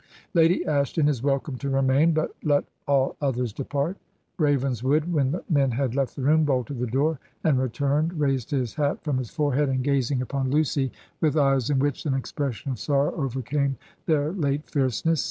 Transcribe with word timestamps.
Lady 0.33 0.65
Ashton 0.65 1.07
is 1.07 1.21
welcome 1.21 1.59
to 1.59 1.69
remain, 1.69 2.11
but 2.11 2.35
let 2.43 2.63
all 2.87 3.15
others 3.21 3.53
depart.' 3.53 3.97
Ravenswood, 4.39 5.13
when 5.13 5.29
the 5.29 5.43
men 5.47 5.69
had 5.69 5.93
left 5.93 6.15
the 6.15 6.23
room, 6.23 6.43
bolted 6.43 6.79
the 6.79 6.87
door, 6.87 7.19
and 7.43 7.59
returned, 7.59 8.19
raised 8.19 8.49
his 8.49 8.73
hat 8.73 9.03
from 9.03 9.19
his 9.19 9.29
forehead, 9.29 9.69
and 9.69 9.83
gazing 9.83 10.23
upon 10.23 10.49
Lucy 10.49 10.91
with 11.19 11.37
eyes 11.37 11.69
L^ 11.69 11.77
97 11.77 11.77
Digitized 11.77 11.77
by 11.77 11.77
VjOOQIC 11.77 11.77
HEROINES 11.77 11.77
OF 11.77 11.77
FICTION 11.77 11.77
in 11.77 11.79
which 11.83 12.05
an 12.07 12.13
expression 12.15 12.71
of 12.71 12.79
sorrow 12.79 13.15
overcame 13.15 13.77
their 14.07 14.31
late 14.31 14.67
fierceness 14.67 15.19